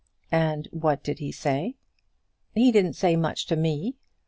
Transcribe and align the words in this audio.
"And 0.31 0.67
what 0.71 1.03
did 1.03 1.19
he 1.19 1.31
say?" 1.31 1.75
"He 2.55 2.71
didn't 2.71 2.93
say 2.93 3.15
much 3.15 3.45
to 3.45 3.55
me. 3.55 3.97